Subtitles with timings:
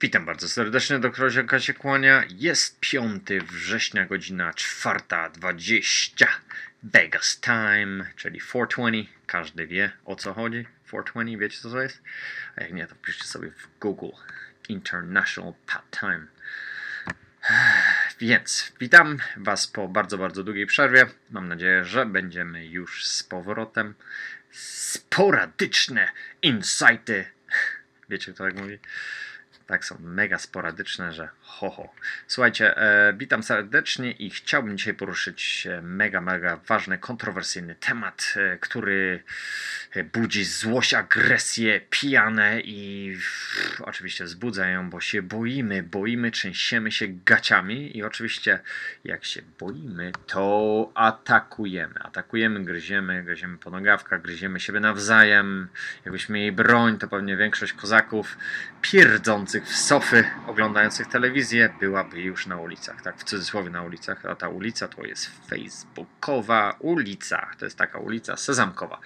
[0.00, 2.24] Witam bardzo serdecznie, doktor Zielka się kłania.
[2.28, 6.26] Jest 5 września, godzina 4.20.
[6.82, 9.12] Vegas time, czyli 420.
[9.26, 10.66] Każdy wie o co chodzi.
[10.86, 12.02] 420, wiecie co to jest?
[12.56, 14.16] A jak nie, to wpiszcie sobie w Google
[14.68, 16.26] International Pat Time.
[18.20, 21.06] Więc witam Was po bardzo, bardzo długiej przerwie.
[21.30, 23.94] Mam nadzieję, że będziemy już z powrotem.
[24.50, 26.08] Sporadyczne
[26.42, 27.24] insighty.
[28.08, 28.78] Wiecie, kto tak mówi?
[29.68, 31.88] Tak są mega sporadyczne, że ho, ho.
[32.26, 39.22] Słuchajcie, e, witam serdecznie i chciałbym dzisiaj poruszyć mega, mega ważny, kontrowersyjny temat, e, który
[40.12, 47.96] budzi złość, agresję, pijane i pff, oczywiście wzbudzają, bo się boimy, boimy, trzęsiemy się gaciami
[47.96, 48.58] i oczywiście
[49.04, 51.94] jak się boimy, to atakujemy.
[52.00, 55.68] Atakujemy, gryziemy, gryziemy po nogawkach, gryziemy siebie nawzajem.
[56.04, 58.38] Jakbyśmy mieli broń, to pewnie większość kozaków
[58.82, 61.37] pierdzących w sofy, oglądających telewizję,
[61.80, 66.76] byłaby już na ulicach, tak w cudzysłowie na ulicach, a ta ulica to jest facebookowa
[66.78, 69.00] ulica, to jest taka ulica sezamkowa,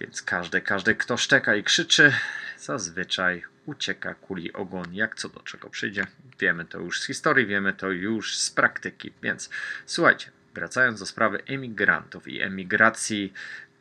[0.00, 2.12] więc każdy, każdy kto szczeka i krzyczy,
[2.58, 6.06] zazwyczaj ucieka kuli ogon, jak co do czego przyjdzie.
[6.38, 9.50] Wiemy to już z historii, wiemy to już z praktyki, więc
[9.86, 13.32] słuchajcie, wracając do sprawy emigrantów i emigracji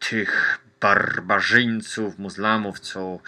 [0.10, 3.20] tych barbarzyńców, muzlamów, co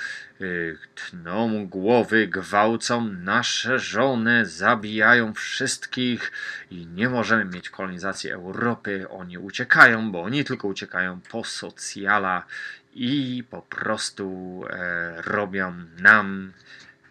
[0.41, 6.31] y, tną głowy, gwałcą nasze żony, zabijają wszystkich
[6.71, 9.05] i nie możemy mieć kolonizacji Europy.
[9.09, 12.45] Oni uciekają, bo oni tylko uciekają po socjala
[12.93, 16.53] i po prostu e, robią nam,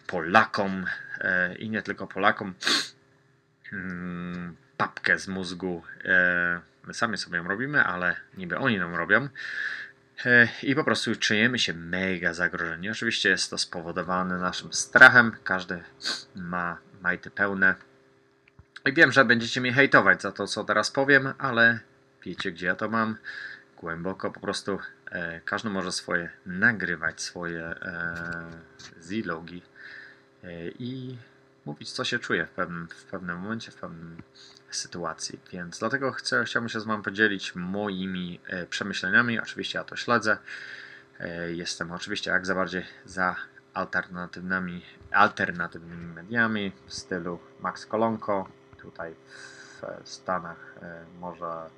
[0.07, 0.85] Polakom
[1.21, 2.55] e, i nie tylko Polakom,
[3.73, 5.83] mm, papkę z mózgu.
[6.05, 9.29] E, my sami sobie ją robimy, ale niby oni nam robią.
[10.27, 12.91] E, I po prostu czujemy się mega zagrożeni.
[12.91, 15.37] Oczywiście jest to spowodowane naszym strachem.
[15.45, 15.83] Każdy
[16.35, 17.75] ma majty pełne.
[18.87, 21.81] I wiem, że będziecie mnie hejtować za to, co teraz powiem, ale
[22.23, 23.17] wiecie, gdzie ja to mam.
[23.81, 24.79] Głęboko po prostu
[25.11, 28.15] e, każdy może swoje nagrywać, swoje e,
[29.03, 29.63] zilogi
[30.45, 31.17] e, i
[31.65, 34.23] mówić, co się czuje w pewnym, w pewnym momencie, w pewnym
[34.71, 35.41] sytuacji.
[35.53, 39.41] Więc dlatego chcę, chciałbym się z Wami podzielić moimi e, przemyśleniami.
[39.41, 40.39] Oczywiście ja to śledzę.
[41.21, 43.37] E, jestem oczywiście jak za bardziej za
[43.75, 44.83] alternatywnymi,
[45.13, 48.49] alternatywnymi mediami w stylu Max Kolonko.
[48.79, 49.15] Tutaj
[50.05, 51.71] w Stanach e, może,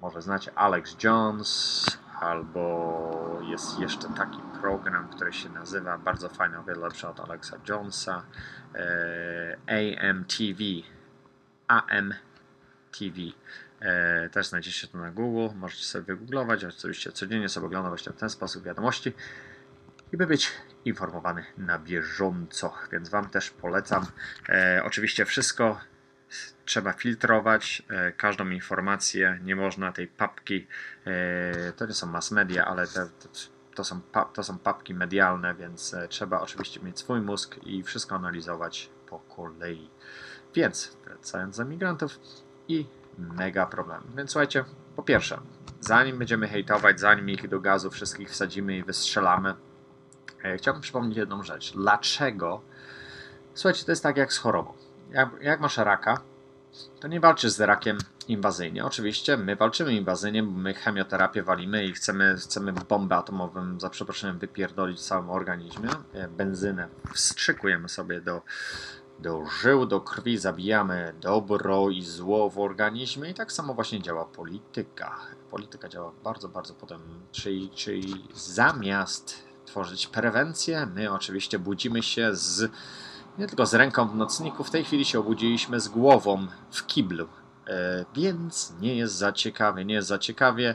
[0.00, 1.86] może znacie Alex Jones,
[2.20, 7.56] albo jest jeszcze taki program, który się nazywa bardzo fajny, o wiele lepszy od Alexa
[7.68, 8.22] Jonesa
[8.74, 10.64] e, AMTV
[11.68, 13.16] AMTV
[13.80, 18.16] e, też znajdziecie to na Google, możecie sobie wygooglować, oczywiście codziennie sobie oglądać właśnie w
[18.16, 19.12] ten sposób wiadomości
[20.12, 20.52] i by być
[20.84, 24.06] informowany na bieżąco, więc Wam też polecam.
[24.48, 25.80] E, oczywiście wszystko
[26.68, 30.66] trzeba filtrować e, każdą informację, nie można tej papki,
[31.06, 33.08] e, to nie są mass media, ale te,
[33.74, 34.00] to, są,
[34.32, 39.18] to są papki medialne, więc e, trzeba oczywiście mieć swój mózg i wszystko analizować po
[39.18, 39.90] kolei.
[40.54, 42.20] Więc wracając do migrantów
[42.68, 42.86] i
[43.18, 44.02] mega problem.
[44.16, 44.64] Więc słuchajcie,
[44.96, 45.40] po pierwsze,
[45.80, 49.54] zanim będziemy hejtować, zanim ich do gazu wszystkich wsadzimy i wystrzelamy,
[50.56, 51.72] chciałbym przypomnieć jedną rzecz.
[51.72, 52.60] Dlaczego?
[53.54, 54.72] Słuchajcie, to jest tak jak z chorobą.
[55.10, 56.20] Jak, jak masz raka,
[57.00, 57.98] to nie walczysz z rakiem
[58.28, 58.84] inwazyjnie.
[58.84, 64.38] Oczywiście my walczymy inwazyjnie, bo my chemioterapię walimy i chcemy, chcemy bombę atomową, za przeproszeniem,
[64.38, 65.88] wypierdolić w całym organizmie.
[66.12, 68.42] E, benzynę wstrzykujemy sobie do,
[69.18, 74.24] do żył, do krwi, zabijamy dobro i zło w organizmie i tak samo właśnie działa
[74.24, 75.16] polityka.
[75.50, 77.00] Polityka działa bardzo, bardzo potem,
[77.32, 82.70] czyli, czyli zamiast tworzyć prewencję, my oczywiście budzimy się z
[83.38, 87.28] nie tylko z ręką w nocniku, w tej chwili się obudziliśmy z głową w kiblu.
[87.66, 90.74] E, więc nie jest za ciekawie, nie jest za ciekawie.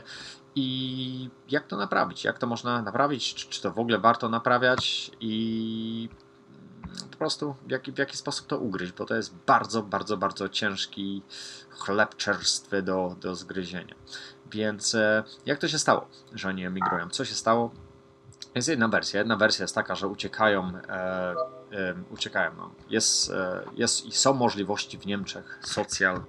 [0.54, 2.24] I jak to naprawić?
[2.24, 3.34] Jak to można naprawić?
[3.34, 5.10] Czy, czy to w ogóle warto naprawiać?
[5.20, 6.08] I
[7.10, 10.48] po prostu w jaki, w jaki sposób to ugryźć, bo to jest bardzo, bardzo, bardzo
[10.48, 11.22] ciężki
[11.70, 13.94] chleb czerstwy do, do zgryzienia.
[14.50, 17.08] Więc e, jak to się stało, że oni emigrują?
[17.08, 17.70] Co się stało?
[18.54, 19.18] Jest jedna wersja.
[19.18, 21.34] Jedna wersja jest taka, że uciekają, e,
[22.10, 22.50] uciekają.
[22.56, 22.70] No.
[22.90, 26.22] Jest, e, jest i są możliwości w Niemczech socjal.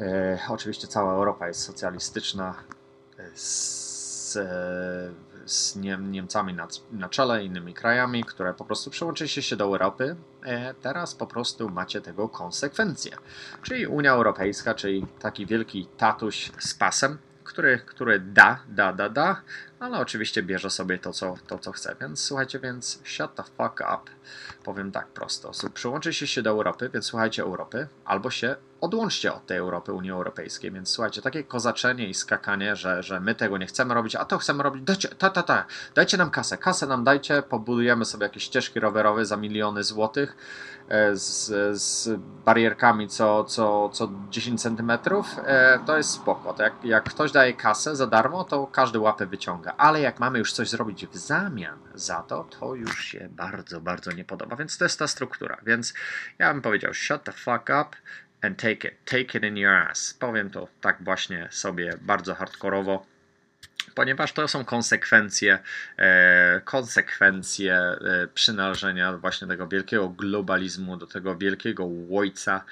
[0.00, 2.54] E, oczywiście cała Europa jest socjalistyczna
[3.18, 4.38] e, z,
[5.46, 10.16] z Niemcami na, na czele, innymi krajami, które po prostu przyłączyliście się do Europy.
[10.82, 13.16] teraz po prostu macie tego konsekwencje.
[13.62, 17.18] Czyli Unia Europejska, czyli taki wielki tatuś z pasem,
[17.50, 19.42] który, który da, da, da, da,
[19.80, 21.96] ale oczywiście bierze sobie to co, to, co chce.
[22.00, 24.10] Więc słuchajcie, więc shut the fuck up.
[24.64, 25.50] Powiem tak prosto.
[25.74, 30.72] Przyłączycie się do Europy, więc słuchajcie Europy, albo się odłączcie od tej Europy, Unii Europejskiej.
[30.72, 34.38] Więc słuchajcie, takie kozaczenie i skakanie, że, że my tego nie chcemy robić, a to
[34.38, 38.42] chcemy robić, dajcie, ta, ta, ta, dajcie nam kasę, kasę nam dajcie, pobudujemy sobie jakieś
[38.42, 40.36] ścieżki rowerowe za miliony złotych
[40.88, 41.46] e, z,
[41.80, 46.54] z barierkami co, co, co 10 centymetrów, e, to jest spoko.
[46.54, 49.74] To jak, jak ktoś daje kasę za darmo, to każdy łapę wyciąga.
[49.76, 54.12] Ale jak mamy już coś zrobić w zamian za to, to już się bardzo, bardzo
[54.12, 54.56] nie podoba.
[54.56, 55.56] Więc to jest ta struktura.
[55.62, 55.94] Więc
[56.38, 57.96] ja bym powiedział, shut the fuck up
[58.42, 58.94] and take it.
[59.04, 60.14] Take it in your ass.
[60.14, 63.06] Powiem to tak właśnie sobie bardzo hardkorowo
[63.94, 65.58] ponieważ to są konsekwencje,
[65.96, 72.64] e, konsekwencje e, przynależenia właśnie tego wielkiego globalizmu do tego wielkiego ojca,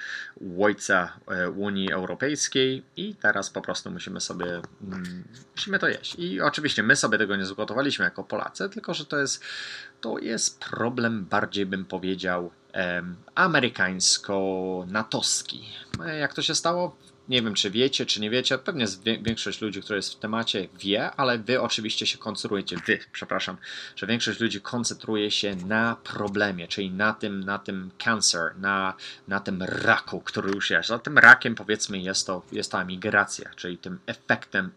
[0.59, 5.23] ojca e, Unii Europejskiej i teraz po prostu musimy sobie mm,
[5.55, 6.15] musimy to jeść.
[6.15, 9.43] I oczywiście my sobie tego nie zgotowaliśmy jako Polacy, tylko że to jest
[10.01, 12.51] to jest problem bardziej bym powiedział
[13.35, 15.63] amerykańsko-natowski.
[16.19, 16.95] Jak to się stało?
[17.29, 18.57] Nie wiem, czy wiecie, czy nie wiecie.
[18.57, 18.85] Pewnie
[19.21, 23.57] większość ludzi, która jest w temacie, wie, ale wy oczywiście się koncentrujecie, wy, przepraszam,
[23.95, 28.93] że większość ludzi koncentruje się na problemie, czyli na tym, na tym cancer, na,
[29.27, 30.91] na tym raku, który już jest.
[30.91, 34.71] A tym rakiem, powiedzmy, jest to, jest ta migracja, czyli tym efektem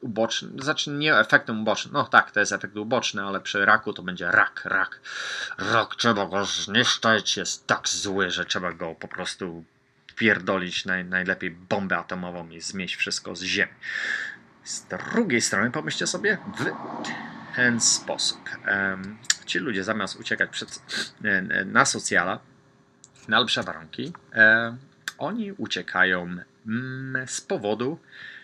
[0.00, 4.02] ubocznym, znaczy nie efektem ubocznym, no tak, to jest efekt uboczny, ale przy raku to
[4.02, 5.00] będzie rak, rak.
[5.58, 9.64] Rak trzeba go zniszczyć, jest tak zły, że trzeba go po prostu
[10.20, 13.72] wpierdolić naj, najlepiej bombę atomową i zmieść wszystko z ziemi.
[14.64, 16.64] Z drugiej strony pomyślcie sobie w
[17.56, 18.40] ten sposób.
[18.68, 20.82] Um, ci ludzie zamiast uciekać przed,
[21.24, 22.38] e, na socjala,
[23.28, 24.78] na lepsze warunki, um,
[25.18, 26.36] oni uciekają
[26.66, 27.98] um, z powodu,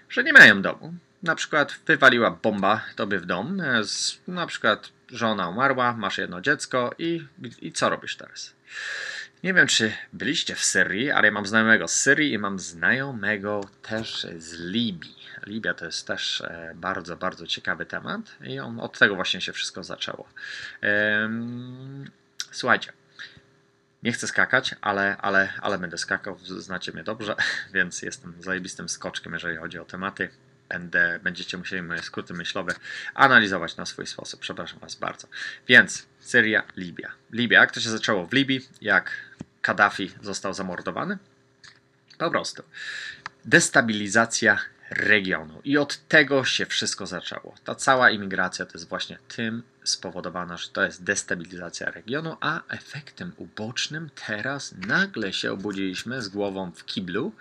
[0.08, 0.94] że nie mają domu.
[1.26, 6.40] Na przykład wywaliła bomba tobie w dom, e, z, na przykład żona umarła, masz jedno
[6.40, 7.26] dziecko i,
[7.62, 8.54] i co robisz teraz?
[9.42, 13.60] Nie wiem, czy byliście w Syrii, ale ja mam znajomego z Syrii i mam znajomego
[13.82, 15.16] też z Libii.
[15.46, 19.52] Libia to jest też e, bardzo, bardzo ciekawy temat i on, od tego właśnie się
[19.52, 20.28] wszystko zaczęło.
[22.50, 22.92] Słuchajcie,
[24.02, 27.36] nie chcę skakać, ale, ale, ale będę skakał, znacie mnie dobrze,
[27.74, 30.28] więc jestem zajebistym skoczkiem, jeżeli chodzi o tematy.
[30.68, 32.74] Będę, będziecie musieli moje skróty myślowe
[33.14, 34.40] analizować na swój sposób.
[34.40, 35.28] Przepraszam Was bardzo.
[35.68, 37.12] Więc Syria, Libia.
[37.32, 39.10] Libia, jak to się zaczęło w Libii, jak
[39.62, 41.18] Kaddafi został zamordowany?
[42.18, 42.62] Po prostu.
[43.44, 44.58] Destabilizacja
[44.90, 45.60] regionu.
[45.64, 47.54] I od tego się wszystko zaczęło.
[47.64, 53.32] Ta cała imigracja to jest właśnie tym spowodowana, że to jest destabilizacja regionu, a efektem
[53.36, 57.32] ubocznym teraz nagle się obudziliśmy z głową w kiblu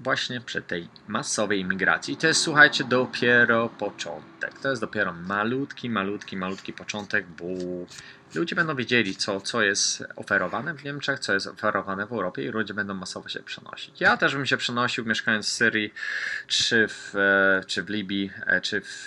[0.00, 2.16] właśnie przy tej masowej imigracji.
[2.16, 4.58] To jest, słuchajcie, dopiero początek.
[4.58, 7.44] To jest dopiero malutki, malutki, malutki początek, bo
[8.34, 12.48] ludzie będą wiedzieli, co, co jest oferowane w Niemczech, co jest oferowane w Europie i
[12.48, 14.00] ludzie będą masowo się przenosić.
[14.00, 15.94] Ja też bym się przenosił, mieszkając w Syrii,
[16.46, 19.06] czy w, e, czy w Libii, e, czy w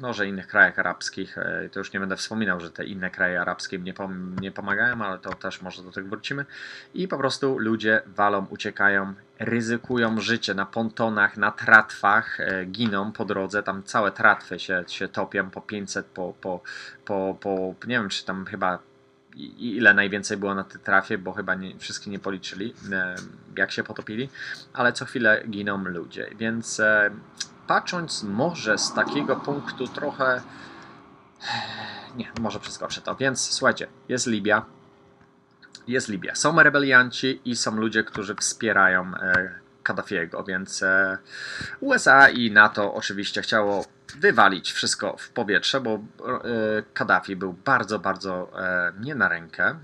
[0.00, 1.38] może innych krajach arabskich.
[1.38, 5.18] E, to już nie będę wspominał, że te inne kraje arabskie nie, pom pomagają, ale
[5.18, 6.44] to też może do tego wrócimy.
[6.94, 13.24] I po prostu ludzie walą, uciekają, ryzykują życie na pontonach, na tratwach, e, giną po
[13.24, 13.62] drodze.
[13.62, 16.60] Tam całe tratwy się, się topią po 500, po, po,
[17.04, 18.78] po, po nie wiem, czy tam chyba
[19.58, 23.14] ile najwięcej było na tej trafie, bo chyba nie, wszystkie nie policzyli, e,
[23.56, 24.28] jak się potopili,
[24.72, 26.26] ale co chwilę giną ludzie.
[26.38, 26.82] Więc
[27.66, 30.42] patrząc może z takiego punktu trochę.
[32.16, 33.14] Nie, może przeskoczę to.
[33.14, 34.64] Więc słuchajcie, jest Libia.
[35.86, 36.34] Jest Libia.
[36.34, 39.50] Są rebelianci i są ludzie, którzy wspierają e,
[39.82, 41.18] Kaddafiego, więc e,
[41.80, 43.84] USA i NATO oczywiście chciało
[44.16, 46.00] wywalić wszystko w powietrze, bo e,
[46.94, 48.50] Kaddafi był bardzo, bardzo
[49.00, 49.74] nie na rękę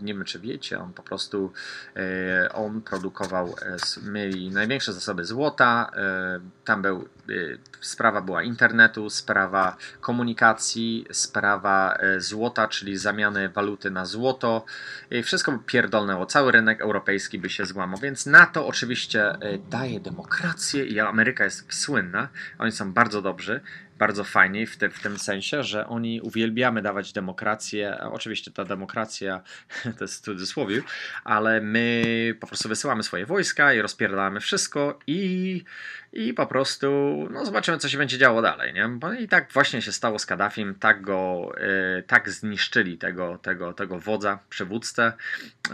[0.00, 1.52] nie wiem czy wiecie, on po prostu
[1.96, 3.76] e, on produkował, e,
[4.10, 7.08] mieli największe zasoby złota, e, tam był,
[7.80, 14.64] sprawa była internetu, sprawa komunikacji, sprawa złota, czyli zamiany waluty na złoto,
[15.22, 19.32] wszystko by pierdolnęło, cały rynek europejski by się złamał, więc NATO oczywiście
[19.70, 23.60] daje demokrację i Ameryka jest słynna, oni są bardzo dobrzy,
[24.02, 27.98] bardzo fajnie w, te, w tym sensie, że oni uwielbiamy dawać demokrację.
[28.00, 29.42] Oczywiście ta demokracja
[29.98, 30.82] to jest w cudzysłowie,
[31.24, 32.04] ale my
[32.40, 35.64] po prostu wysyłamy swoje wojska i rozpierdalamy wszystko i,
[36.12, 38.74] i po prostu no, zobaczymy, co się będzie działo dalej.
[38.74, 38.88] Nie?
[38.88, 41.52] Bo I tak właśnie się stało z Kaddafim, tak go,
[41.96, 45.12] yy, tak zniszczyli tego, tego, tego wodza, przywódcę,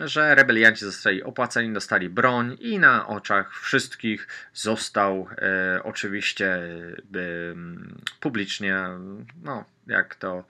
[0.05, 5.29] że rebelianci zostali opłaceni, dostali broń i na oczach wszystkich został
[5.75, 6.59] yy, oczywiście
[7.13, 7.57] yy,
[8.21, 8.85] publicznie
[9.43, 10.45] no, jak to,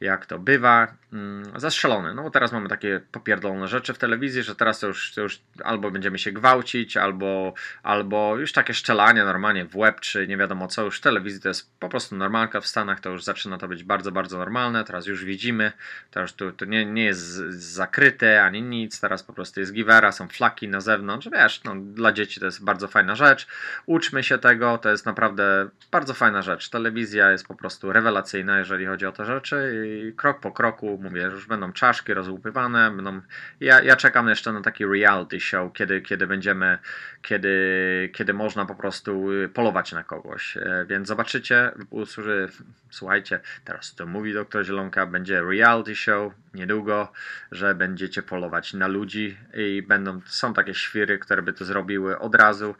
[0.00, 2.14] jak to bywa, mm, zastrzelony.
[2.14, 5.40] No bo teraz mamy takie popierdolone rzeczy w telewizji, że teraz to już, to już
[5.64, 10.68] albo będziemy się gwałcić, albo, albo już takie szczelanie normalnie w łeb, czy nie wiadomo
[10.68, 13.68] co, już w telewizji to jest po prostu normalka, w Stanach to już zaczyna to
[13.68, 15.72] być bardzo, bardzo normalne, teraz już widzimy,
[16.10, 20.12] to już tu, to nie, nie jest zakryte ani nic, teraz po prostu jest givera,
[20.12, 23.46] są flaki na zewnątrz, wiesz, no, dla dzieci to jest bardzo fajna rzecz,
[23.86, 28.81] uczmy się tego, to jest naprawdę bardzo fajna rzecz, telewizja jest po prostu rewelacyjna, jeżeli
[28.82, 33.20] jeżeli chodzi o te rzeczy i krok po kroku, mówię, już będą czaszki rozłupywane, będą...
[33.60, 36.78] Ja, ja czekam jeszcze na taki reality show, kiedy, kiedy będziemy,
[37.22, 42.48] kiedy, kiedy można po prostu polować na kogoś, e, więc zobaczycie, usłyszy,
[42.90, 47.12] słuchajcie, teraz to mówi doktor Zielonka, będzie reality show niedługo,
[47.52, 52.34] że będziecie polować na ludzi i będą, są takie świry, które by to zrobiły od
[52.34, 52.74] razu,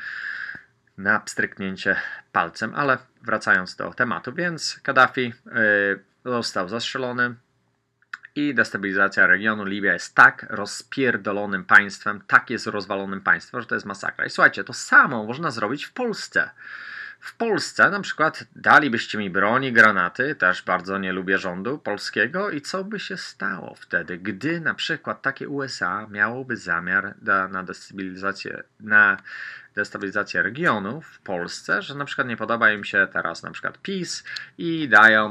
[0.99, 1.97] na pstryknięcie
[2.33, 7.35] palcem, ale wracając do tematu, więc Kaddafi y, został zastrzelony
[8.35, 9.65] i destabilizacja regionu.
[9.65, 14.27] Libia jest tak rozpierdolonym państwem, tak jest rozwalonym państwem, że to jest masakra.
[14.27, 16.51] I słuchajcie, to samo można zrobić w Polsce.
[17.21, 22.61] W Polsce na przykład dalibyście mi broni, granaty, też bardzo nie lubię rządu polskiego i
[22.61, 28.63] co by się stało wtedy, gdy na przykład takie USA miałoby zamiar na, na destabilizację,
[28.81, 29.17] na
[29.75, 34.25] destabilizację regionu w Polsce, że na przykład nie podoba im się teraz na przykład PiS
[34.59, 35.31] i dają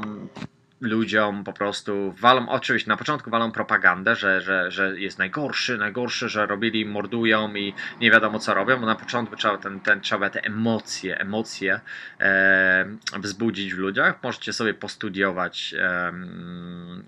[0.82, 6.28] ludziom po prostu walą, oczywiście na początku walą propagandę, że, że, że jest najgorszy, najgorszy,
[6.28, 10.30] że robili, mordują i nie wiadomo co robią, bo na początku trzeba, ten, ten, trzeba
[10.30, 11.80] te emocje, emocje
[12.20, 12.86] e,
[13.18, 14.14] wzbudzić w ludziach.
[14.22, 16.12] Możecie sobie postudiować e,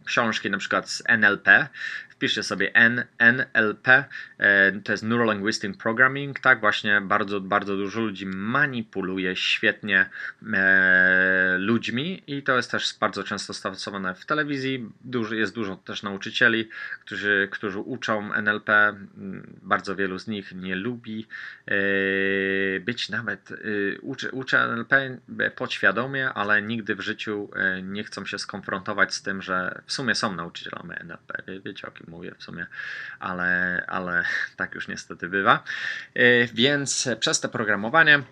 [0.04, 1.68] książki na przykład z NLP,
[2.14, 4.04] wpiszcie sobie N, NLP,
[4.38, 10.10] e, to jest Neural Linguistic Programming, tak, właśnie bardzo, bardzo dużo ludzi manipuluje świetnie
[10.54, 14.90] e, ludźmi i to jest też bardzo często stosowane w telewizji,
[15.30, 16.68] jest dużo też nauczycieli,
[17.04, 18.94] którzy, którzy uczą NLP,
[19.62, 21.26] bardzo wielu z nich nie lubi
[21.66, 21.74] e,
[22.80, 23.52] być nawet,
[24.02, 25.18] uczy, uczy NLP
[25.56, 27.50] podświadomie, ale nigdy w życiu
[27.82, 32.03] nie chcą się skonfrontować z tym, że w sumie są nauczycielami NLP, wiecie o kim
[32.08, 32.66] mówię w sumie,
[33.18, 34.24] ale, ale
[34.56, 35.64] tak już niestety bywa.
[36.14, 38.22] E, więc przez to programowanie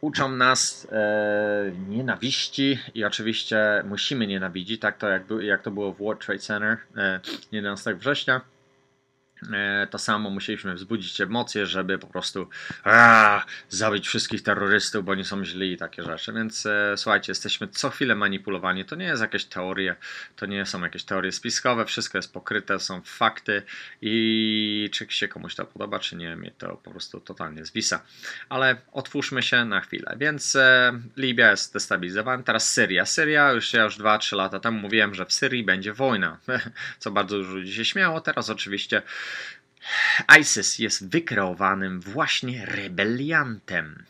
[0.00, 5.98] uczą nas e, nienawiści i oczywiście musimy nienawidzić, tak to jak, jak to było w
[5.98, 7.20] World Trade Center e,
[7.52, 8.40] 11 września.
[9.52, 12.48] E, to samo musieliśmy wzbudzić emocje, żeby po prostu
[12.84, 16.32] a, zabić wszystkich terrorystów, bo oni są źli i takie rzeczy.
[16.32, 18.84] Więc e, słuchajcie, jesteśmy co chwilę manipulowani.
[18.84, 19.96] To nie jest jakieś teorie,
[20.36, 23.62] to nie są jakieś teorie spiskowe, wszystko jest pokryte, są fakty
[24.02, 28.02] i czy się komuś to podoba, czy nie, mnie to po prostu totalnie zwisa.
[28.48, 30.16] Ale otwórzmy się na chwilę.
[30.16, 33.06] Więc e, Libia jest destabilizowana, teraz Syria.
[33.06, 36.38] Syria, już ja już 2-3 lata temu mówiłem, że w Syrii będzie wojna,
[36.98, 38.20] co bardzo dużo ludzi się śmiało.
[38.20, 39.02] Teraz oczywiście
[40.40, 44.04] ISIS jest wykreowanym właśnie rebeliantem.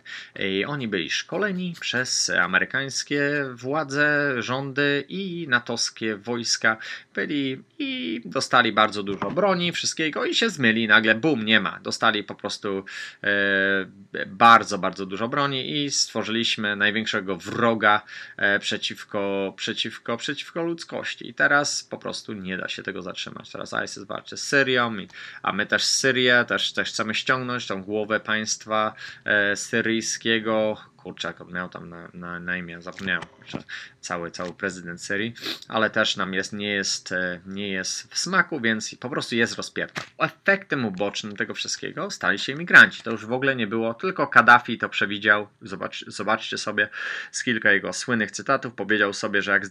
[0.66, 6.76] Oni byli szkoleni przez amerykańskie władze, rządy i natowskie wojska.
[7.14, 10.88] Byli i dostali bardzo dużo broni, wszystkiego i się zmyli.
[10.88, 11.80] Nagle bum, nie ma.
[11.82, 12.84] Dostali po prostu
[13.24, 18.02] e, bardzo, bardzo dużo broni i stworzyliśmy największego wroga
[18.36, 21.28] e, przeciwko, przeciwko, przeciwko ludzkości.
[21.28, 23.50] I teraz po prostu nie da się tego zatrzymać.
[23.50, 24.96] Teraz ISIS walczy z Syrią,
[25.42, 30.76] a my też Syrię, też, też chcemy ściągnąć tą głowę państwa e, syryjskiego.
[30.96, 33.58] Kurczę, jak miał tam na, na, na imię, zapomniałem, kurczę,
[34.00, 35.34] cały, cały prezydent Syrii,
[35.68, 39.56] ale też nam jest, nie, jest, e, nie jest w smaku, więc po prostu jest
[39.56, 40.02] rozpięta.
[40.18, 43.02] Efektem ubocznym tego wszystkiego stali się imigranci.
[43.02, 45.48] To już w ogóle nie było, tylko Kaddafi to przewidział.
[45.62, 46.88] Zobacz, zobaczcie sobie
[47.32, 48.74] z kilka jego słynnych cytatów.
[48.74, 49.66] Powiedział sobie, że jak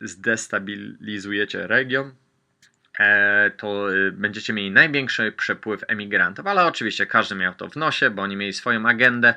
[0.00, 2.14] zdestabilizujecie region,
[3.56, 8.22] to y, będziecie mieli największy przepływ emigrantów, ale oczywiście każdy miał to w nosie, bo
[8.22, 9.34] oni mieli swoją agendę,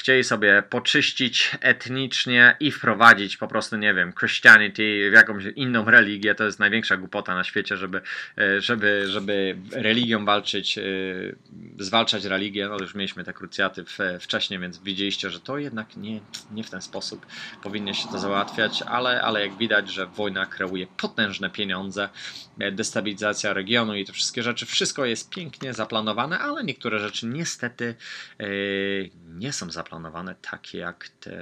[0.00, 6.34] chcieli sobie poczyścić etnicznie i wprowadzić po prostu, nie wiem, Christianity w jakąś inną religię,
[6.34, 8.00] to jest największa głupota na świecie, żeby,
[8.38, 10.82] e, żeby, żeby religią walczyć, e,
[11.78, 13.84] zwalczać religię, no już mieliśmy te krucjaty
[14.20, 16.20] wcześniej, więc widzieliście, że to jednak nie,
[16.52, 17.26] nie w ten sposób
[17.62, 22.08] powinno się to załatwiać, ale, ale jak widać, że wojna kreuje potężne pieniądze,
[22.72, 24.66] destabilizacja regionu i te wszystkie rzeczy.
[24.66, 27.94] Wszystko jest pięknie zaplanowane, ale niektóre rzeczy niestety
[29.28, 29.89] nie są zaplanowane
[30.50, 31.32] takie jak te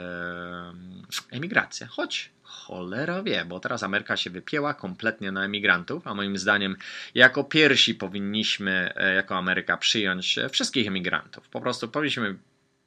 [0.69, 1.87] mm, emigracja.
[1.87, 6.77] Choć cholera wie, bo teraz Ameryka się wypięła kompletnie na emigrantów, a moim zdaniem
[7.15, 11.49] jako pierwsi powinniśmy e, jako Ameryka przyjąć wszystkich emigrantów.
[11.49, 12.37] Po prostu powinniśmy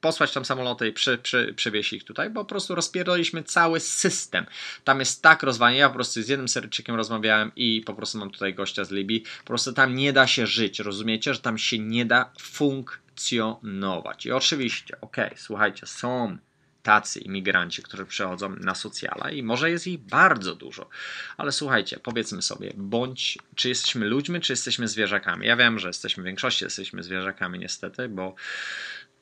[0.02, 4.46] posłać tam samoloty i przy, przy, przywieźć ich tutaj, bo po prostu rozpierdoliśmy cały system.
[4.84, 8.30] Tam jest tak rozwalenie, ja po prostu z jednym Syryjczykiem rozmawiałem i po prostu mam
[8.30, 11.78] tutaj gościa z Libii, po prostu tam nie da się żyć, rozumiecie, że tam się
[11.78, 14.26] nie da funkcjonować.
[14.26, 16.38] I oczywiście, okej, okay, słuchajcie, są
[16.82, 20.88] tacy imigranci, którzy przychodzą na socjala i może jest ich bardzo dużo,
[21.36, 25.46] ale słuchajcie, powiedzmy sobie, bądź czy jesteśmy ludźmi, czy jesteśmy zwierzakami.
[25.46, 28.34] Ja wiem, że jesteśmy w większości jesteśmy zwierzakami niestety, bo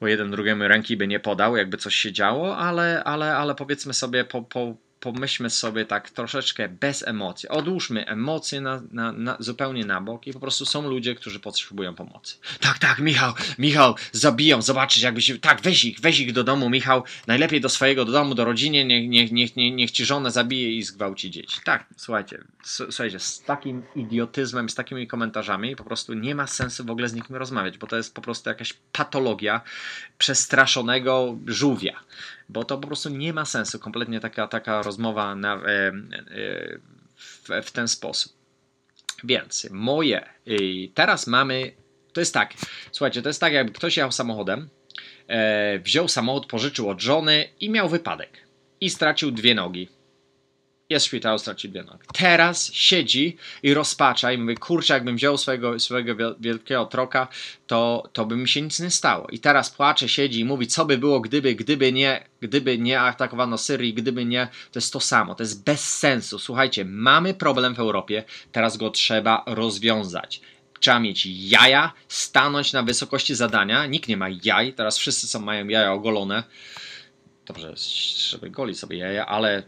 [0.00, 3.94] bo jeden drugiemu ręki by nie podał, jakby coś się działo, ale, ale, ale powiedzmy
[3.94, 7.48] sobie po, po pomyślmy sobie tak troszeczkę bez emocji.
[7.48, 11.94] Odłóżmy emocje na, na, na, zupełnie na bok i po prostu są ludzie, którzy potrzebują
[11.94, 12.36] pomocy.
[12.60, 17.02] Tak, tak, Michał, Michał, zabiją, zobaczyć jakbyś, tak, weź ich, weź ich do domu, Michał,
[17.26, 20.72] najlepiej do swojego do domu, do rodziny, niech, niech, niech, niech, niech ci żonę zabije
[20.76, 21.60] i zgwałci dzieci.
[21.64, 26.90] Tak, słuchajcie, słuchajcie, z takim idiotyzmem, z takimi komentarzami po prostu nie ma sensu w
[26.90, 29.60] ogóle z nimi rozmawiać, bo to jest po prostu jakaś patologia
[30.18, 32.00] przestraszonego żółwia
[32.52, 35.92] bo to po prostu nie ma sensu kompletnie taka, taka rozmowa na, e, e,
[37.16, 38.32] w, w ten sposób.
[39.24, 40.28] Więc moje,
[40.94, 41.72] teraz mamy,
[42.12, 42.54] to jest tak,
[42.92, 44.68] słuchajcie, to jest tak, jakby ktoś jechał samochodem,
[45.28, 48.30] e, wziął samochód, pożyczył od żony i miał wypadek
[48.80, 49.88] i stracił dwie nogi
[50.90, 51.10] jest
[51.68, 51.98] dwie nogi.
[52.12, 57.28] Teraz siedzi i rozpacza i mówi, kurczę, jakbym wziął swojego, swojego wielkiego troka,
[57.66, 59.26] to, to by mi się nic nie stało.
[59.26, 63.58] I teraz płacze, siedzi i mówi, co by było, gdyby, gdyby nie, gdyby nie atakowano
[63.58, 66.38] Syrii, gdyby nie, to jest to samo, to jest bez sensu.
[66.38, 70.40] Słuchajcie, mamy problem w Europie, teraz go trzeba rozwiązać.
[70.80, 73.86] Trzeba mieć jaja, stanąć na wysokości zadania.
[73.86, 76.42] Nikt nie ma jaj, teraz wszyscy są, mają jaja ogolone.
[77.46, 77.74] Dobrze,
[78.30, 79.62] żeby goli sobie jaja, ale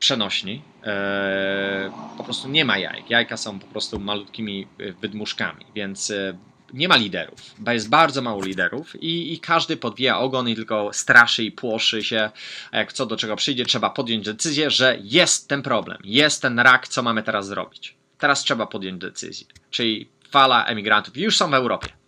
[0.00, 0.62] przenośni.
[0.84, 3.10] E, po prostu nie ma jajek.
[3.10, 6.36] Jajka są po prostu malutkimi e, wydmuszkami, więc e,
[6.72, 11.44] nie ma liderów, jest bardzo mało liderów i, i, każdy podwija ogon i tylko straszy
[11.44, 12.30] i płoszy się,
[12.70, 16.58] a jak co do czego przyjdzie, trzeba podjąć decyzję, że jest ten problem, jest ten
[16.58, 17.94] rak, co mamy teraz zrobić.
[18.18, 21.99] Teraz trzeba podjąć decyzję, czyli fala emigrantów już są w Europie.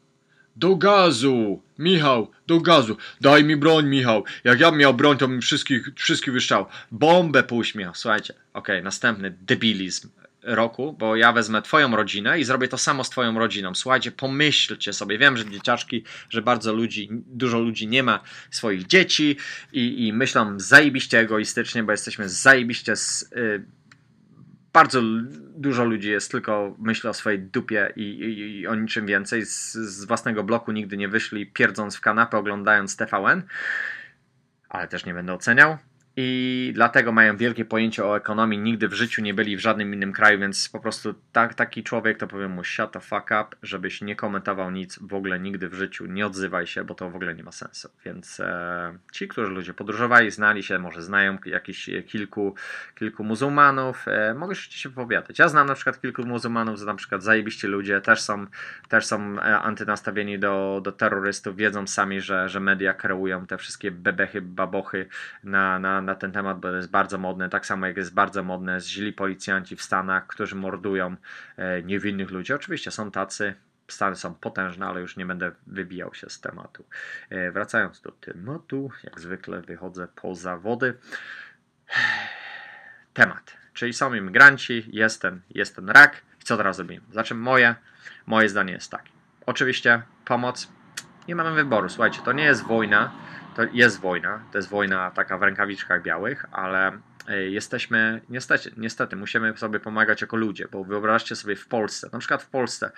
[0.57, 1.63] Do gazu!
[1.79, 2.97] Michał, do gazu!
[3.21, 4.25] Daj mi broń, Michał!
[4.45, 6.67] Jak ja miał broń, to mi wszystkich, wszystkich wyszczał.
[6.91, 7.95] Bombę puść, Michał.
[7.95, 10.09] Słuchajcie, okej, okay, następny debilizm
[10.43, 13.75] roku, bo ja wezmę twoją rodzinę i zrobię to samo z twoją rodziną.
[13.75, 19.37] Słuchajcie, pomyślcie sobie, wiem, że dzieciaczki, że bardzo ludzi, dużo ludzi nie ma swoich dzieci
[19.73, 23.65] i, i myślą zajebiście egoistycznie, bo jesteśmy zajebiście z, y,
[24.73, 25.03] bardzo
[25.57, 29.47] dużo ludzi jest tylko myśli o swojej dupie i, i, i o niczym więcej.
[29.47, 33.43] Z, z, własnego bloku nigdy nie wyszli, pierdząc w kanapę, oglądając TVN,
[34.69, 35.79] ale też nie będę oceniał
[36.17, 38.59] i dlatego mają wielkie pojęcie o ekonomii.
[38.59, 42.19] Nigdy w życiu nie byli w żadnym innym kraju, więc po prostu tak, taki człowiek
[42.19, 45.75] to powiem mu shut the fuck up, żebyś nie komentował nic w ogóle nigdy w
[45.75, 47.89] życiu, nie odzywaj się, bo to w ogóle nie ma sensu.
[48.05, 52.55] Więc e, ci, którzy ludzie podróżowali, znali się, może znają jakichś kilku,
[52.95, 55.39] kilku muzułmanów, e, mogę się wypowiadać.
[55.39, 58.47] Ja znam na przykład kilku muzułmanów, że na przykład zajebiście ludzie też są,
[58.89, 63.91] też są e, antynastawieni do, do terrorystów, wiedzą sami, że, że media kreują te wszystkie
[63.91, 65.07] bebechy, babochy
[65.45, 68.43] na, na na, ten temat, bo to jest bardzo modne, tak samo jak jest bardzo
[68.43, 71.17] modne źli policjanci w Stanach, którzy mordują
[71.57, 72.53] e, niewinnych ludzi.
[72.53, 73.55] Oczywiście są tacy,
[73.93, 76.85] Stany są potężne, ale już nie będę wybijał się z tematu.
[77.31, 80.95] E, wracając do tematu, jak zwykle wychodzę poza wody.
[83.15, 86.23] Temat, czyli są imigranci, jest ten, jest ten rak.
[86.41, 87.03] I co teraz robimy?
[87.11, 87.75] Znaczy moje,
[88.27, 89.13] moje zdanie jest takie.
[89.47, 90.69] Oczywiście pomoc,
[91.29, 91.89] nie mamy wyboru.
[91.89, 93.13] Słuchajcie, to nie jest wojna,
[93.55, 96.93] to jest wojna, to jest wojna taka w rękawiczkach białych, ale
[97.29, 102.19] e, jesteśmy, niestety, niestety, musimy sobie pomagać jako ludzie, bo wyobraźcie sobie w Polsce, na
[102.19, 102.93] przykład w Polsce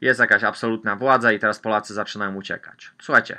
[0.00, 2.90] jest jakaś absolutna władza i teraz Polacy zaczynają uciekać.
[3.02, 3.38] Słuchajcie,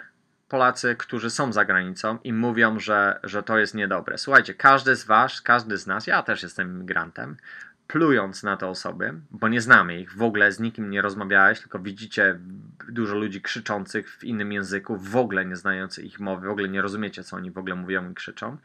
[0.49, 4.17] Polacy, którzy są za granicą i mówią, że, że to jest niedobre.
[4.17, 7.38] Słuchajcie, każdy z Was, każdy z nas, ja też jestem imigrantem,
[7.88, 11.80] plując na te osoby, bo nie znamy ich, w ogóle z nikim nie rozmawiałeś, tylko
[11.80, 12.39] widzicie
[12.89, 16.82] dużo ludzi krzyczących w innym języku, w ogóle nie znających ich mowy, w ogóle nie
[16.82, 18.58] rozumiecie, co oni w ogóle mówią i krzyczą,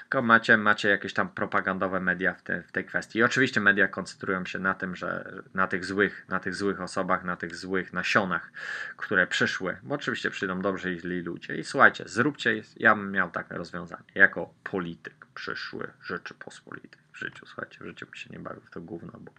[0.00, 3.18] tylko macie, macie jakieś tam propagandowe media w, te, w tej kwestii.
[3.18, 7.24] I oczywiście media koncentrują się na tym, że na tych złych, na tych złych osobach,
[7.24, 8.52] na tych złych nasionach,
[8.96, 11.56] które przyszły, bo oczywiście przyjdą dobrze i źli ludzie.
[11.56, 17.46] I słuchajcie, zróbcie, ja bym miał takie rozwiązanie, jako polityk przyszły Rzeczypospolitej w życiu.
[17.46, 19.32] Słuchajcie, w życiu mi się nie bawił w to gówno, bo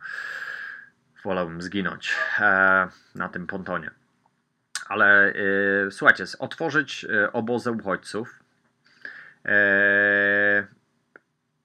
[1.24, 3.92] wolałbym zginąć e, na tym pontonie.
[4.88, 8.40] Ale e, słuchajcie, otworzyć e, obozy uchodźców.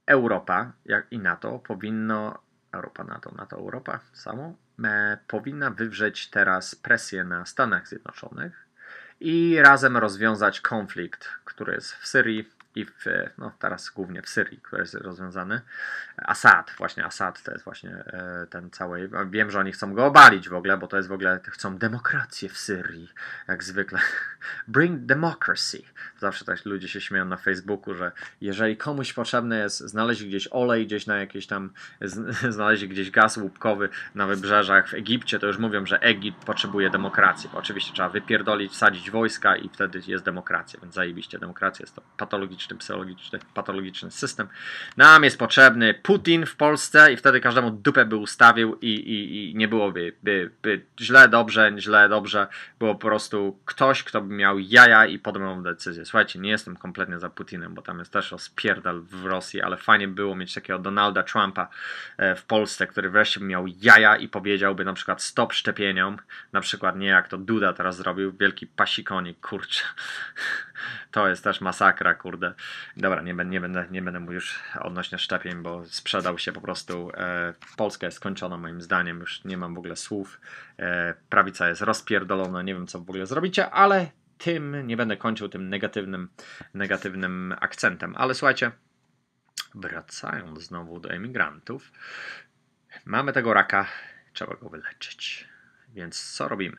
[0.07, 4.55] Europa jak i NATO powinno, Europa, NATO, NATO, Europa samo,
[5.27, 8.69] powinna wywrzeć teraz presję na Stanach Zjednoczonych
[9.21, 13.05] i razem rozwiązać konflikt, który jest w Syrii, i w,
[13.39, 15.61] no teraz głównie w Syrii, który jest rozwiązany.
[16.17, 19.11] Assad, właśnie Assad to jest właśnie e, ten cały.
[19.31, 22.49] Wiem, że oni chcą go obalić w ogóle, bo to jest w ogóle, chcą demokrację
[22.49, 23.09] w Syrii,
[23.49, 23.99] jak zwykle.
[24.69, 25.83] Bring democracy.
[26.19, 30.87] Zawsze tak ludzie się śmieją na Facebooku, że jeżeli komuś potrzebne jest znaleźć gdzieś olej,
[30.87, 31.71] gdzieś na jakiś tam,
[32.49, 37.51] znaleźć gdzieś gaz łupkowy na wybrzeżach w Egipcie, to już mówią, że Egipt potrzebuje demokracji.
[37.53, 42.03] Bo oczywiście trzeba wypierdolić, wsadzić wojska i wtedy jest demokracja, więc zajebiście demokracja jest to
[42.17, 44.49] patologiczne psychologiczny, psychologiczny, patologiczny system.
[44.97, 49.55] Nam jest potrzebny Putin w Polsce i wtedy każdemu dupę by ustawił i, i, i
[49.55, 52.47] nie byłoby by, by źle, dobrze, źle, dobrze.
[52.79, 56.05] Było po prostu ktoś, kto by miał jaja i podejmował decyzję.
[56.05, 60.09] Słuchajcie, nie jestem kompletnie za Putinem, bo tam jest też rozpierdal w Rosji, ale fajnie
[60.09, 61.69] było mieć takiego Donalda Trumpa
[62.17, 66.19] e, w Polsce, który wreszcie by miał jaja i powiedziałby na przykład stop szczepieniom,
[66.53, 69.83] na przykład nie jak to Duda teraz zrobił, wielki pasikonik, kurczę.
[71.11, 72.55] To jest też masakra, kurde.
[72.97, 77.11] Dobra, nie, nie, będę, nie będę mówił już odnośnie szczepień, bo sprzedał się po prostu.
[77.15, 80.41] E, Polska jest skończona moim zdaniem, już nie mam w ogóle słów.
[80.79, 85.49] E, prawica jest rozpierdolona, nie wiem co w ogóle zrobicie, ale tym nie będę kończył
[85.49, 86.29] tym negatywnym,
[86.75, 88.15] negatywnym akcentem.
[88.17, 88.71] Ale słuchajcie,
[89.75, 91.93] wracając znowu do emigrantów,
[93.05, 93.87] mamy tego raka,
[94.33, 95.49] trzeba go wyleczyć.
[95.89, 96.77] Więc co robimy?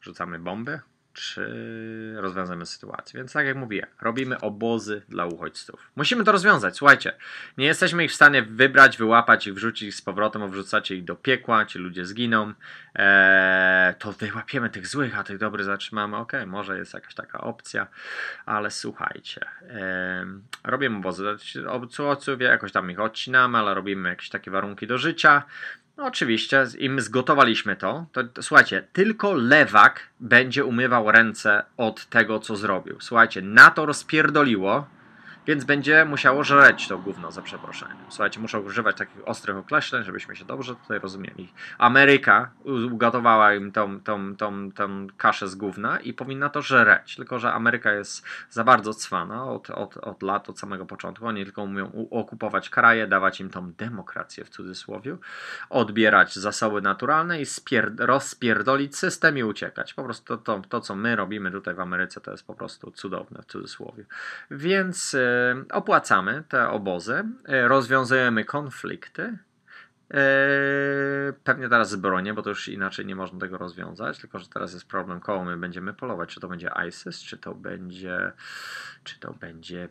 [0.00, 0.80] Rzucamy bomby?
[1.14, 3.18] Czy rozwiązamy sytuację.
[3.18, 5.90] Więc tak jak mówię, robimy obozy dla uchodźców.
[5.96, 6.76] Musimy to rozwiązać.
[6.76, 7.12] Słuchajcie,
[7.58, 11.04] nie jesteśmy ich w stanie wybrać, wyłapać ich, wrzucić ich z powrotem, a wrzucacie ich
[11.04, 12.52] do piekła, ci ludzie zginą.
[12.94, 16.16] Eee, to wyłapiemy tych złych, a tych dobrych zatrzymamy.
[16.16, 17.86] Ok, może jest jakaś taka opcja,
[18.46, 20.26] ale słuchajcie, eee,
[20.64, 25.42] robimy obozy dla uchodźców, jakoś tam ich odcinamy, ale robimy jakieś takie warunki do życia.
[25.96, 32.38] No oczywiście, im zgotowaliśmy to, to, to, słuchajcie, tylko lewak będzie umywał ręce od tego,
[32.38, 32.96] co zrobił.
[33.00, 34.86] Słuchajcie, na to rozpierdoliło,
[35.46, 37.96] więc będzie musiało żreć to gówno, za przeproszeniem.
[38.08, 41.52] Słuchajcie, muszę używać takich ostrych określeń, żebyśmy się dobrze tutaj rozumieli.
[41.78, 42.50] Ameryka
[42.92, 47.16] ugotowała im tą, tą, tą, tą kaszę z gówna i powinna to żreć.
[47.16, 51.26] Tylko, że Ameryka jest za bardzo cwana od, od, od lat, od samego początku.
[51.26, 55.16] Oni tylko umieją okupować kraje, dawać im tą demokrację w cudzysłowie,
[55.70, 57.44] odbierać zasoby naturalne i
[57.98, 59.94] rozpierdolić system i uciekać.
[59.94, 62.90] Po prostu to, to, to, co my robimy tutaj w Ameryce, to jest po prostu
[62.90, 64.04] cudowne w cudzysłowie.
[64.50, 65.16] Więc
[65.72, 69.38] opłacamy te obozy, e, rozwiązujemy konflikty.
[70.14, 70.18] E,
[71.44, 74.88] pewnie teraz zbrojnie, bo to już inaczej nie można tego rozwiązać, tylko że teraz jest
[74.88, 76.34] problem, koło my będziemy polować.
[76.34, 78.32] Czy to będzie ISIS, czy to będzie,
[79.04, 79.88] czy to będzie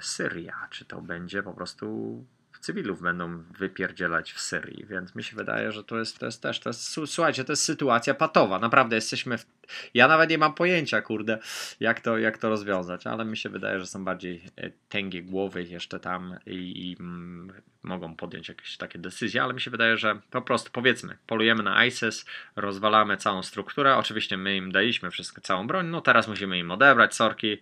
[0.00, 2.24] Syria, czy to będzie po prostu
[2.60, 6.60] cywilów będą wypierdzielać w Syrii, więc mi się wydaje, że to jest, to jest też,
[6.60, 9.46] to jest, słuchajcie, to jest sytuacja patowa, naprawdę jesteśmy w,
[9.94, 11.38] ja nawet nie mam pojęcia, kurde,
[11.80, 15.62] jak to, jak to rozwiązać, ale mi się wydaje, że są bardziej e, tęgie głowy
[15.62, 17.52] jeszcze tam i, i mm,
[17.82, 21.84] mogą podjąć jakieś takie decyzje, ale mi się wydaje, że po prostu powiedzmy, polujemy na
[21.84, 26.70] ISIS, rozwalamy całą strukturę, oczywiście my im daliśmy wszystko, całą broń, no teraz musimy im
[26.70, 27.58] odebrać, sorki,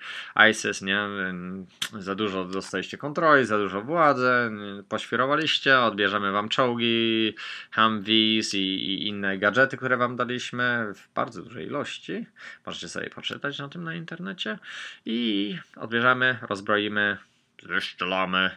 [0.50, 0.98] ISIS, nie,
[1.98, 4.30] za dużo dostaliście kontroli, za dużo władzy,
[4.88, 7.34] poświrowaliście, odbierzemy wam czołgi,
[7.74, 11.97] Humvees i, i inne gadżety, które wam daliśmy w bardzo dużej ilości,
[12.66, 14.58] możecie sobie poczytać na tym na internecie
[15.04, 17.18] i odbierzemy, rozbroimy,
[17.62, 18.50] zeszczelamy,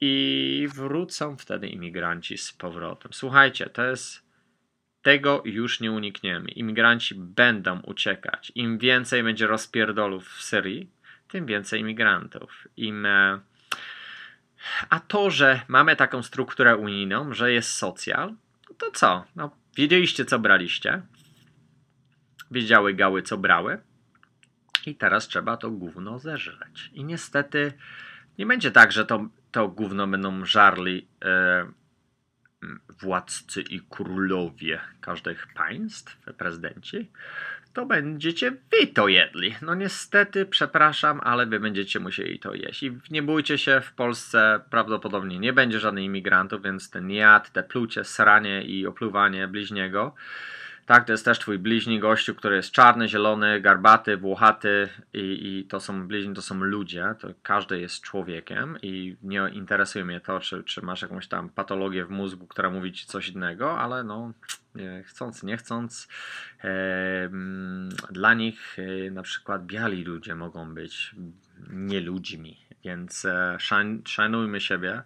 [0.00, 3.12] i wrócą wtedy imigranci z powrotem.
[3.12, 4.24] Słuchajcie, to jest.
[5.02, 6.50] Tego już nie unikniemy.
[6.50, 8.52] Imigranci będą uciekać.
[8.54, 10.90] Im więcej będzie rozpierdolów w Syrii,
[11.28, 12.68] tym więcej imigrantów.
[12.76, 13.06] Im.
[13.06, 13.40] E,
[14.90, 18.34] a to, że mamy taką strukturę unijną, że jest socjal,
[18.78, 19.24] to co?
[19.36, 21.02] No, wiedzieliście, co braliście.
[22.54, 23.78] Wiedziały gały, co brały.
[24.86, 26.90] I teraz trzeba to gówno zeżreć.
[26.92, 27.72] I niestety
[28.38, 31.66] nie będzie tak, że to to gówno będą żarli e,
[33.00, 37.10] władcy i królowie każdych państw, prezydenci,
[37.72, 39.54] to będziecie wy to jedli.
[39.62, 42.82] No niestety, przepraszam, ale wy będziecie musieli to jeść.
[42.82, 47.62] I nie bójcie się, w Polsce prawdopodobnie nie będzie żadnych imigrantów, więc ten jad, te
[47.62, 50.14] plucie, sranie i opluwanie bliźniego
[50.86, 55.64] Tak, to jest też twój bliźni gościu, który jest czarny, zielony, garbaty, włochaty i, i
[55.68, 60.40] to są bliźni, to są ludzie, to każdy jest człowiekiem i nie interesuje mnie to,
[60.40, 64.32] czy, czy masz jakąś tam patologię w mózgu, która mówi ci coś innego, ale no
[65.04, 66.08] chcąc, nie chcąc,
[66.64, 67.30] e,
[68.10, 71.14] dla nich e, na przykład biali ludzie mogą być
[71.70, 75.02] nie ludźmi, więc e, szan, szanujmy siebie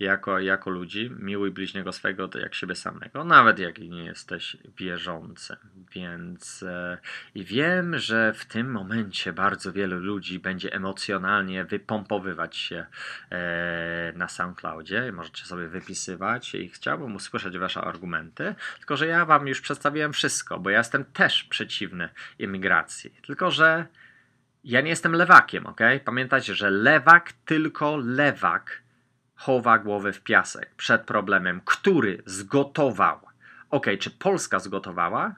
[0.00, 5.56] jako, jako ludzi, miłuj bliźniego swego jak siebie samego, nawet jak nie jesteś wierzącym.
[5.92, 6.98] Więc e,
[7.34, 12.86] i wiem, że w tym momencie bardzo wielu ludzi będzie emocjonalnie wypompowywać się
[13.30, 15.12] e, na SoundCloudzie.
[15.12, 20.58] Możecie sobie wypisywać i chciałbym usłyszeć wasze argumenty, tylko że ja wam już przedstawiłem wszystko,
[20.58, 22.08] bo ja jestem też przeciwny
[22.38, 23.10] imigracji.
[23.26, 23.86] Tylko, że
[24.66, 25.80] ja nie jestem lewakiem, ok?
[26.04, 28.82] Pamiętajcie, że lewak, tylko lewak
[29.34, 33.20] chowa głowę w piasek przed problemem, który zgotował.
[33.70, 35.34] Ok, czy Polska zgotowała?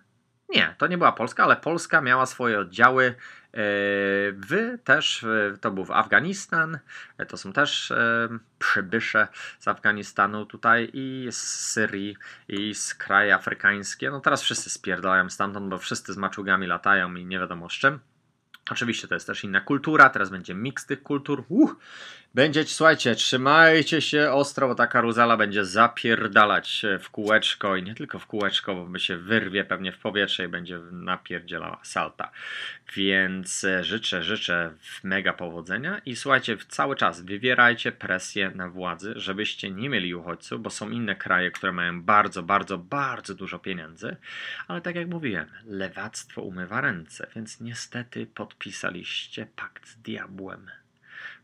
[0.48, 3.14] Nie, to nie była Polska, ale Polska miała swoje oddziały e,
[4.32, 5.26] w też,
[5.60, 6.78] to był w Afganistan,
[7.18, 12.16] e, to są też e, przybysze z Afganistanu tutaj i z Syrii
[12.48, 14.10] i z kraje afrykańskie.
[14.10, 18.00] No teraz wszyscy spierdalają stamtąd, bo wszyscy z maczugami latają i nie wiadomo z czym.
[18.70, 21.44] Oczywiście to jest też inna kultura, teraz będzie miks tych kultur.
[21.48, 21.74] Uh,
[22.34, 28.18] będzie, słuchajcie, trzymajcie się ostro, bo ta karuzela będzie zapierdalać w kółeczko i nie tylko
[28.18, 32.30] w kółeczko, bo by się wyrwie pewnie w powietrze i będzie napierdzielała salta.
[32.96, 39.70] Więc e, życzę, życzę mega powodzenia i słuchajcie, cały czas wywierajcie presję na władzy, żebyście
[39.70, 44.16] nie mieli uchodźców, bo są inne kraje, które mają bardzo, bardzo, bardzo dużo pieniędzy,
[44.68, 50.70] ale tak jak mówiłem, lewactwo umywa ręce, więc niestety podpisaliście pakt z diabłem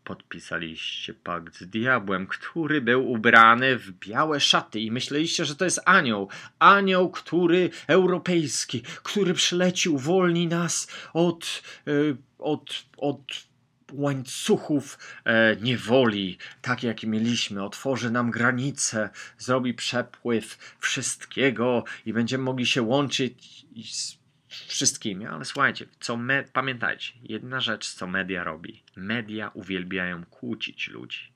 [0.04, 5.80] podpisaliście pakt z diabłem, który był ubrany w białe szaty i myśleliście, że to jest
[5.84, 6.28] anioł.
[6.58, 11.90] Anioł, który europejski, który przyleci, uwolni nas od, e,
[12.38, 13.44] od, od
[13.92, 22.66] łańcuchów e, niewoli, tak jak mieliśmy, otworzy nam granice, zrobi przepływ wszystkiego i będziemy mogli
[22.66, 24.23] się łączyć z
[24.66, 28.82] wszystkimi, ale słuchajcie, co me, pamiętajcie, jedna rzecz, co media robi.
[28.96, 31.34] Media uwielbiają kłócić ludzi.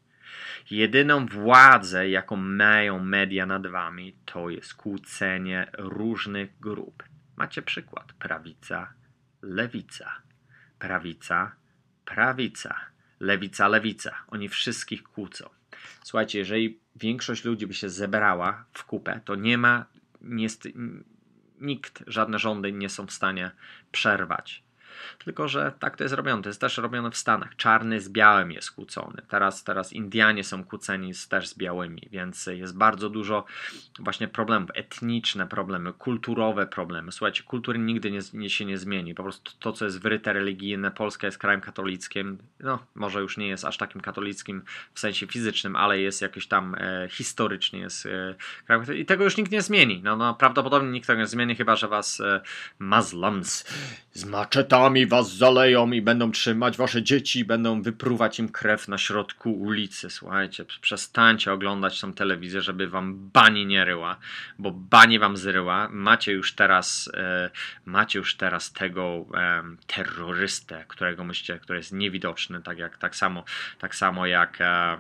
[0.71, 7.03] Jedyną władzę, jaką mają media nad wami, to jest kłócenie różnych grup.
[7.37, 8.93] Macie przykład: prawica,
[9.43, 10.23] lewica,
[10.79, 11.53] prawica,
[12.05, 12.81] prawica,
[13.21, 14.17] lewica, lewica.
[14.29, 15.49] Oni wszystkich kłócą.
[16.03, 19.87] Słuchajcie, jeżeli większość ludzi by się zebrała w kupę, to nie ma,
[20.21, 20.49] nie,
[21.61, 23.51] nikt, żadne rządy nie są w stanie
[23.93, 24.68] przerwać
[25.25, 26.43] tylko, że tak to jest robione.
[26.43, 27.57] To jest też robione w Stanach.
[27.57, 29.23] Czarny z białym jest kłócony.
[29.29, 33.45] Teraz, teraz Indianie są kłóceni z, też z białymi, więc jest bardzo dużo
[33.99, 34.71] właśnie problemów.
[34.75, 37.13] Etniczne problemy, kulturowe problemy.
[37.13, 39.15] Słuchajcie, kultury nigdy nie, nie się nie zmieni.
[39.15, 42.39] Po prostu to, co jest wryte religijne, Polska jest krajem katolickim.
[42.61, 44.63] No, może już nie jest aż takim katolickim
[44.95, 48.35] w sensie fizycznym, ale jest jakoś tam e, historycznie jest e,
[48.67, 50.01] krajem I tego już nikt nie zmieni.
[50.05, 52.41] No, no, prawdopodobnie nikt tego nie zmieni, chyba że was e,
[52.79, 53.65] Muslims
[54.19, 59.53] z maczetami was zaleją i będą trzymać wasze dzieci, będą wypruwać im krew na środku
[59.53, 60.11] ulicy.
[60.11, 64.17] Słuchajcie, przestańcie oglądać tą telewizję, żeby wam bani nie ryła,
[64.59, 65.89] bo bani wam zryła.
[65.91, 67.51] Macie już teraz, e,
[67.85, 73.45] macie już teraz tego e, terrorystę, którego myślicie, który jest niewidoczny, tak jak tak samo,
[73.79, 74.97] tak samo jak, e,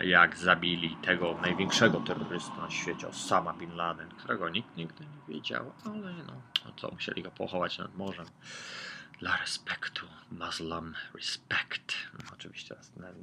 [0.00, 5.72] jak zabili tego największego terrorystę na świecie, Osama Bin Laden, którego nikt nigdy nie wiedział,
[5.84, 6.42] ale no,
[6.76, 8.26] co, musieli go pochować nad morzem
[9.20, 10.06] dla respektu.
[10.30, 11.94] Muslim respect.
[12.12, 12.74] No, oczywiście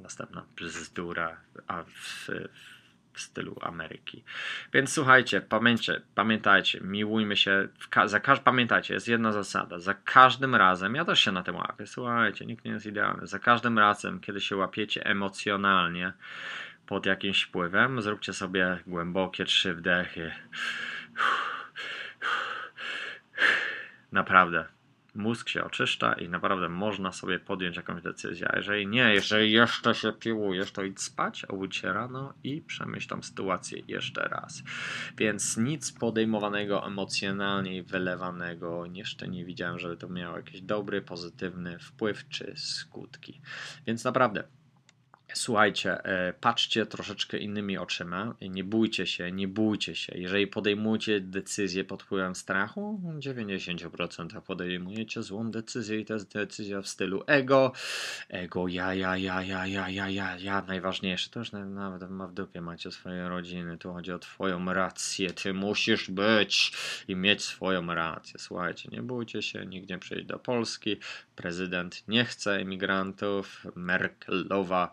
[0.02, 2.28] następna bzdura a w,
[3.12, 4.24] w stylu Ameryki.
[4.72, 7.68] Więc słuchajcie, pamiętajcie, pamiętajcie, miłujmy się,
[8.06, 11.86] za każ- pamiętajcie, jest jedna zasada, za każdym razem, ja też się na tym łapię,
[11.86, 16.12] słuchajcie, nikt nie jest idealny, za każdym razem, kiedy się łapiecie emocjonalnie
[16.86, 20.32] pod jakimś wpływem, zróbcie sobie głębokie trzy wdechy.
[24.12, 24.64] Naprawdę,
[25.16, 28.48] mózg się oczyszcza i naprawdę można sobie podjąć jakąś decyzję.
[28.52, 33.08] A jeżeli nie, jeżeli jeszcze się piłujesz, to idź spać, obudź się rano i przemyśl
[33.08, 34.62] tą sytuację jeszcze raz.
[35.16, 41.78] Więc nic podejmowanego emocjonalnie i wylewanego jeszcze nie widziałem, żeby to miało jakiś dobry, pozytywny
[41.78, 43.40] wpływ czy skutki.
[43.86, 44.44] Więc naprawdę
[45.36, 48.34] Słuchajcie, e, patrzcie troszeczkę innymi oczyma.
[48.40, 50.18] Nie bójcie się, nie bójcie się.
[50.18, 56.82] Jeżeli podejmujecie decyzję pod wpływem strachu, w 90% podejmujecie złą decyzję i to jest decyzja
[56.82, 57.72] w stylu ego.
[58.28, 60.62] Ego, ja, ja, ja, ja, ja, ja, ja, ja.
[60.62, 63.78] Najważniejsze to już nawet ma w dupie macie swoje rodziny.
[63.78, 65.30] Tu chodzi o twoją rację.
[65.30, 66.72] Ty musisz być
[67.08, 68.34] i mieć swoją rację.
[68.38, 70.96] Słuchajcie, nie bójcie się, nikt nie przyjdzie do Polski.
[71.36, 73.66] Prezydent nie chce emigrantów.
[73.74, 74.90] Merkelowa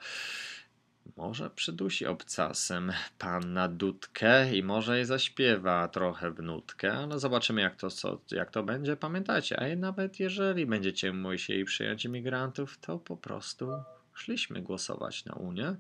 [1.18, 7.76] może przydusi obcasem panna Dudkę i może jej zaśpiewa trochę w nutkę, ale zobaczymy jak
[7.76, 8.96] to, co, jak to będzie.
[8.96, 13.68] Pamiętajcie, a nawet jeżeli będziecie musieli przyjąć imigrantów, to po prostu
[14.14, 15.76] szliśmy głosować na Unię.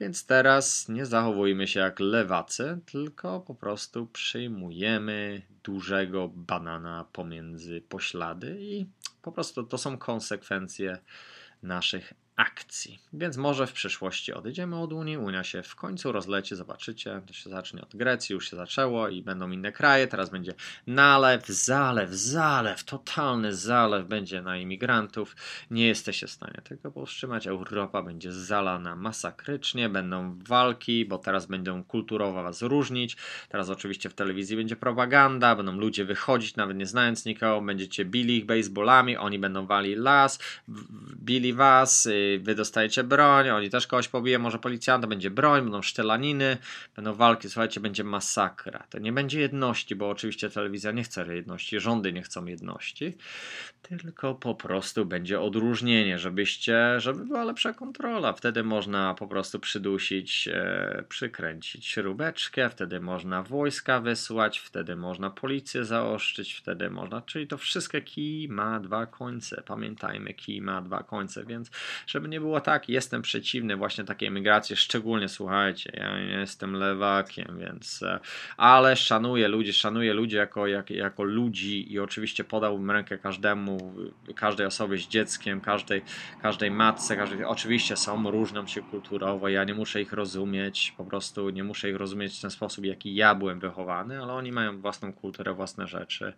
[0.00, 8.56] Więc teraz nie zachowujmy się jak lewacy, tylko po prostu przyjmujemy dużego banana pomiędzy poślady
[8.60, 8.86] i
[9.22, 10.98] po prostu to są konsekwencje
[11.62, 12.98] naszych akcji.
[13.12, 17.50] Więc może w przyszłości odejdziemy od Unii, Unia się w końcu rozleci, zobaczycie, to się
[17.50, 20.54] zacznie od Grecji, już się zaczęło i będą inne kraje, teraz będzie
[20.86, 25.36] nalew, zalew, zalew, totalny zalew będzie na imigrantów.
[25.70, 31.84] Nie jesteście w stanie tego powstrzymać, Europa będzie zalana masakrycznie, będą walki, bo teraz będą
[31.84, 33.16] kulturowo was różnić,
[33.48, 38.36] teraz oczywiście w telewizji będzie propaganda, będą ludzie wychodzić, nawet nie znając nikogo, będziecie bili
[38.36, 40.38] ich baseballami, oni będą wali las,
[41.24, 45.82] bili was, y, wy dostajecie broń, oni też kogoś pobiją, może policjanta, będzie broń, będą
[45.82, 46.56] sztelaniny,
[46.96, 48.86] będą walki, słuchajcie, będzie masakra.
[48.90, 53.16] To nie będzie jedności, bo oczywiście telewizja nie chce jedności, rządy nie chcą jedności,
[53.82, 58.32] tylko po prostu będzie odróżnienie, żebyście, żeby była lepsza kontrola.
[58.32, 65.84] Wtedy można po prostu przydusić, e, przykręcić śrubeczkę, wtedy można wojska wysłać, wtedy można policję
[65.84, 69.62] zaoszczyć, wtedy można, czyli to wszystko kij ma dwa końce.
[69.66, 71.70] Pamiętajmy, kij ma dwa końce, więc
[72.06, 78.02] żeby nie było tak, jestem przeciwny właśnie takiej emigracji, szczególnie słuchajcie, ja jestem lewakiem, więc
[78.02, 78.20] e,
[78.56, 83.94] ale szanuję ludzi, szanuję ludzi jako, jak, jako ludzi i oczywiście podałbym rękę każdemu,
[84.34, 86.02] każdej osobie z dzieckiem, każdej,
[86.42, 91.50] każdej matce, każdej, oczywiście są, różnią się kulturowo, ja nie muszę ich rozumieć, po prostu
[91.50, 95.12] nie muszę ich rozumieć w ten sposób, jaki ja byłem wychowany, ale oni mają własną
[95.12, 96.32] kulturę, własne rzeczy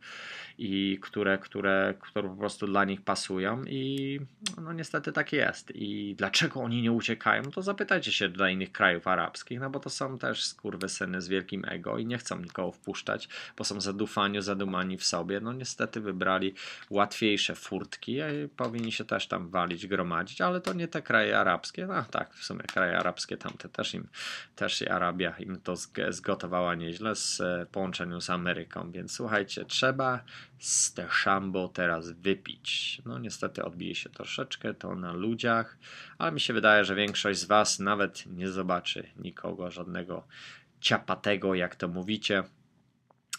[0.59, 4.21] i które, które, które po prostu dla nich pasują i
[4.63, 5.70] no niestety tak jest.
[5.75, 7.43] I dlaczego oni nie uciekają?
[7.43, 11.65] To zapytajcie się dla innych krajów arabskich, no bo to są też skurwysyny z wielkim
[11.69, 15.41] ego i nie chcą nikogo wpuszczać, bo są zadufani, zadumani w sobie.
[15.41, 16.55] No niestety wybrali
[16.91, 21.87] łatwiejsze furtki i powinni się też tam walić, gromadzić, ale to nie te kraje arabskie.
[21.87, 24.09] No tak, w sumie kraje arabskie tamte też im,
[24.57, 25.75] też i Arabia im to
[26.09, 30.21] zgotowała nieźle z e, połączeniu z Ameryką, więc słuchajcie, trzeba
[30.59, 33.03] z te szambo teraz wypić.
[33.07, 35.50] No niestety odbije się troszeczkę to na ludziach,
[36.19, 40.27] ale mi się wydaje, że większość z Was nawet nie zobaczy nikogo, żadnego
[40.81, 42.45] ciapatego, jak to mówicie.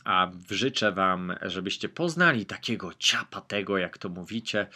[0.04, 4.68] A życzę Wam, żebyście poznali takiego ciapatego, jak to mówicie,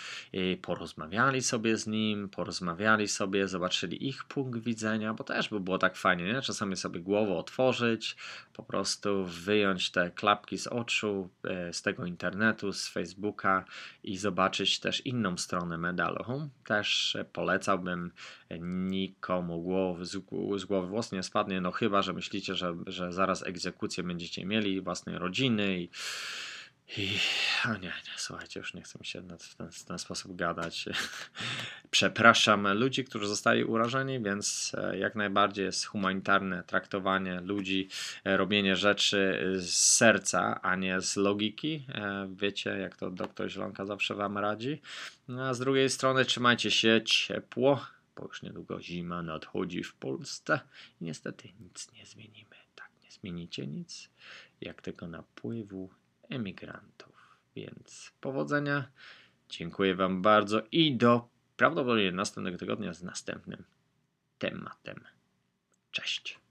[0.62, 5.96] porozmawiali sobie z nim, porozmawiali sobie, zobaczyli ich punkt widzenia, bo też by było tak
[5.96, 6.42] fajnie, nie?
[6.42, 8.16] czasami sobie głowę otworzyć,
[8.56, 13.66] po prostu wyjąć te klapki z oczu, e, z tego internetu, z Facebooka
[14.04, 16.50] i zobaczyć też inną stronę medalu.
[16.66, 18.12] Też polecałbym
[18.62, 24.04] nikomu głowy, z, głowy włos nie spadnie, no chyba, że myślicie, że, że zaraz egzekucję
[24.04, 25.90] będziecie mieli własnej rodziny i
[26.98, 27.18] i,
[27.66, 30.86] o nie, nie, słuchajcie, już nie chcę mi się w ten, w ten sposób gadać.
[31.92, 37.90] Przepraszam ludzi, którzy zostali urażeni, więc e, jak najbardziej jest humanitarne traktowanie ludzi,
[38.24, 41.86] e, robienie rzeczy z serca, a nie z logiki.
[41.94, 44.82] E, wiecie, jak to doktor Zielonka zawsze wam radzi.
[45.28, 50.60] No, a z drugiej strony trzymajcie się ciepło, bo już niedługo zima nadchodzi w Polsce
[51.02, 52.56] i niestety nic nie zmienimy.
[52.76, 54.10] Tak, nie zmienicie nic,
[54.62, 55.90] jak tego napływu
[56.30, 57.38] emigrantów.
[57.56, 58.92] Więc powodzenia,
[59.50, 63.64] dziękuję Wam bardzo i do prawdopodobnie następnego tygodnia z następnym
[64.40, 65.04] tematem.
[65.92, 66.45] Cześć.